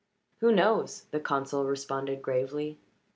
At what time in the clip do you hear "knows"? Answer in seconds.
0.51-1.03